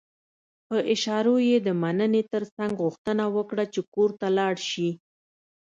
[0.67, 4.89] په اشارو يې د مننې ترڅنګ غوښتنه وکړه چې کور ته لاړ شي.